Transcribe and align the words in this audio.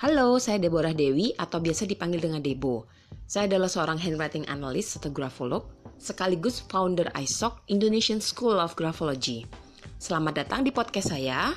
Halo, 0.00 0.40
saya 0.40 0.56
Deborah 0.56 0.96
Dewi 0.96 1.36
atau 1.36 1.60
biasa 1.60 1.84
dipanggil 1.84 2.24
dengan 2.24 2.40
Debo. 2.40 2.88
Saya 3.28 3.44
adalah 3.52 3.68
seorang 3.68 4.00
handwriting 4.00 4.48
analyst 4.48 4.96
atau 4.96 5.12
grafolog, 5.12 5.68
sekaligus 6.00 6.64
founder 6.72 7.12
ISOC, 7.12 7.68
Indonesian 7.68 8.16
School 8.16 8.56
of 8.56 8.72
Graphology. 8.80 9.44
Selamat 10.00 10.40
datang 10.40 10.64
di 10.64 10.72
podcast 10.72 11.12
saya, 11.12 11.52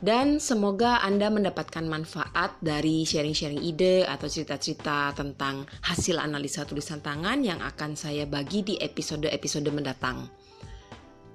dan 0.00 0.40
semoga 0.40 1.04
Anda 1.04 1.28
mendapatkan 1.28 1.84
manfaat 1.84 2.56
dari 2.64 3.04
sharing-sharing 3.04 3.60
ide 3.60 4.08
atau 4.08 4.24
cerita-cerita 4.24 5.12
tentang 5.12 5.68
hasil 5.84 6.16
analisa 6.16 6.64
tulisan 6.64 7.04
tangan 7.04 7.44
yang 7.44 7.60
akan 7.60 7.92
saya 7.92 8.24
bagi 8.24 8.64
di 8.64 8.80
episode-episode 8.80 9.68
mendatang. 9.68 10.32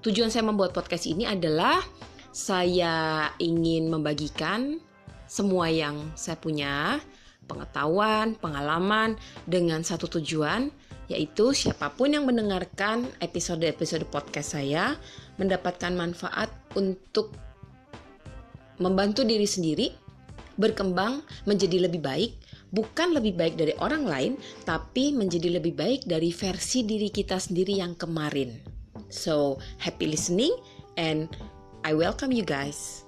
Tujuan 0.01 0.33
saya 0.33 0.41
membuat 0.41 0.73
podcast 0.73 1.05
ini 1.05 1.29
adalah 1.29 1.85
saya 2.33 3.29
ingin 3.37 3.93
membagikan 3.93 4.81
semua 5.28 5.70
yang 5.70 6.12
saya 6.16 6.39
punya, 6.39 7.00
pengetahuan, 7.48 8.35
pengalaman 8.35 9.16
dengan 9.48 9.81
satu 9.84 10.20
tujuan 10.20 10.72
yaitu 11.08 11.55
siapa 11.55 11.88
pun 11.95 12.12
yang 12.12 12.27
mendengarkan 12.27 13.08
episode-episode 13.23 14.04
podcast 14.12 14.59
saya 14.59 14.99
mendapatkan 15.40 15.95
manfaat 15.95 16.52
untuk 16.76 17.32
membantu 18.77 19.23
diri 19.23 19.48
sendiri 19.48 19.88
berkembang 20.59 21.23
menjadi 21.48 21.88
lebih 21.88 22.04
baik, 22.04 22.32
bukan 22.76 23.16
lebih 23.16 23.40
baik 23.40 23.55
dari 23.55 23.71
orang 23.80 24.04
lain, 24.04 24.34
tapi 24.68 25.16
menjadi 25.16 25.62
lebih 25.62 25.77
baik 25.77 26.04
dari 26.04 26.34
versi 26.34 26.84
diri 26.84 27.07
kita 27.07 27.40
sendiri 27.40 27.77
yang 27.80 27.96
kemarin. 27.96 28.57
So, 29.07 29.62
happy 29.80 30.12
listening 30.12 30.52
and 30.99 31.32
I 31.88 31.96
welcome 31.96 32.35
you 32.35 32.44
guys. 32.44 33.06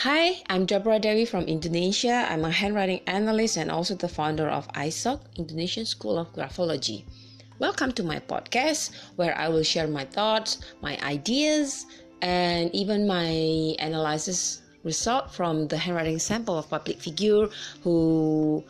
Hi, 0.00 0.40
I'm 0.48 0.64
Deborah 0.64 0.98
Dewi 0.98 1.26
from 1.26 1.44
Indonesia. 1.44 2.24
I'm 2.26 2.46
a 2.46 2.50
handwriting 2.50 3.02
analyst 3.06 3.58
and 3.58 3.70
also 3.70 3.94
the 3.94 4.08
founder 4.08 4.48
of 4.48 4.66
ISOC, 4.72 5.20
Indonesian 5.36 5.84
School 5.84 6.16
of 6.16 6.32
Graphology. 6.32 7.04
Welcome 7.58 7.92
to 7.92 8.02
my 8.02 8.18
podcast 8.18 8.96
where 9.16 9.36
I 9.36 9.48
will 9.48 9.62
share 9.62 9.86
my 9.86 10.06
thoughts, 10.06 10.64
my 10.80 10.96
ideas, 11.04 11.84
and 12.22 12.74
even 12.74 13.06
my 13.06 13.76
analysis 13.76 14.62
result 14.84 15.34
from 15.34 15.68
the 15.68 15.76
handwriting 15.76 16.18
sample 16.18 16.56
of 16.56 16.70
public 16.70 16.96
figure 16.96 17.48
who 17.84 18.64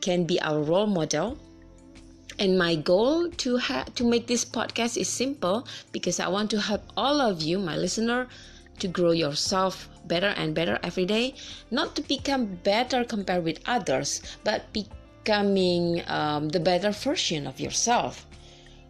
can 0.00 0.24
be 0.24 0.40
our 0.40 0.62
role 0.62 0.86
model. 0.86 1.36
And 2.38 2.56
my 2.56 2.74
goal 2.76 3.28
to 3.44 3.58
ha- 3.58 3.84
to 3.96 4.02
make 4.08 4.26
this 4.26 4.46
podcast 4.46 4.96
is 4.96 5.12
simple 5.12 5.68
because 5.92 6.18
I 6.20 6.28
want 6.28 6.48
to 6.52 6.58
help 6.58 6.88
all 6.96 7.20
of 7.20 7.42
you, 7.42 7.58
my 7.58 7.76
listener, 7.76 8.28
to 8.80 8.88
grow 8.88 9.12
yourself 9.12 9.88
better 10.06 10.34
and 10.36 10.54
better 10.54 10.78
every 10.82 11.06
day, 11.06 11.34
not 11.70 11.94
to 11.96 12.02
become 12.02 12.58
better 12.64 13.04
compared 13.04 13.44
with 13.44 13.60
others, 13.66 14.22
but 14.44 14.72
becoming 14.72 16.02
um, 16.08 16.48
the 16.48 16.60
better 16.60 16.90
version 16.90 17.46
of 17.46 17.60
yourself. 17.60 18.26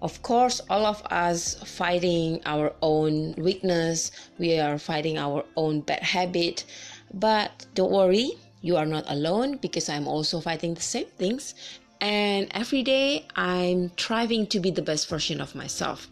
Of 0.03 0.23
course, 0.23 0.61
all 0.71 0.87
of 0.87 1.03
us 1.11 1.55
fighting 1.65 2.41
our 2.47 2.73
own 2.81 3.35
weakness, 3.37 4.11
we 4.39 4.59
are 4.59 4.79
fighting 4.79 5.19
our 5.19 5.45
own 5.57 5.83
bad 5.83 6.03
habit, 6.03 6.65
but 7.13 7.67
don't 7.75 7.93
worry, 7.93 8.33
you 8.63 8.77
are 8.77 8.87
not 8.87 9.05
alone 9.09 9.59
because 9.59 9.89
I'm 9.89 10.09
also 10.09 10.41
fighting 10.41 10.75
the 10.75 10.81
same 10.81 11.07
things. 11.19 11.55
And 12.01 12.49
every 12.53 12.83
day 12.83 13.27
I'm 13.37 13.91
striving 13.91 14.47
to 14.49 14.61
be 14.61 14.71
the 14.71 14.81
best 14.81 15.09
version 15.09 15.41
of 15.41 15.55
myself. 15.55 16.09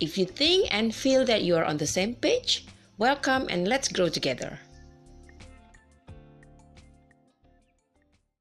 If 0.00 0.16
you 0.16 0.24
think 0.24 0.72
and 0.72 0.94
feel 0.94 1.26
that 1.26 1.42
you 1.42 1.56
are 1.56 1.64
on 1.64 1.76
the 1.76 1.86
same 1.86 2.14
page, 2.14 2.64
welcome 2.96 3.46
and 3.50 3.68
let's 3.68 3.88
grow 3.88 4.08
together. 4.08 4.58